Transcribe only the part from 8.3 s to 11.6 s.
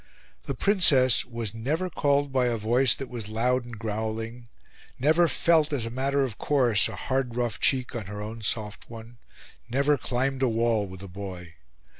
soft one; never climbed a wall with a boy.